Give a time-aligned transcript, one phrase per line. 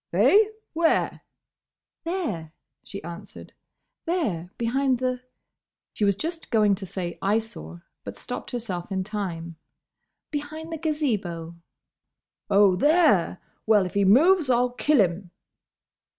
[0.13, 0.45] "Eh?
[0.73, 1.21] Where?"
[2.05, 2.53] "There,"
[2.83, 3.53] she answered,
[4.05, 5.21] "there, behind the—"
[5.93, 9.57] she was just going to say "Eyesore," but stopped herself in time.
[10.31, 11.53] "Behind the Gazebo."
[12.49, 13.37] "Oh, there!
[13.67, 15.29] Well, if he moves I'll kill him!"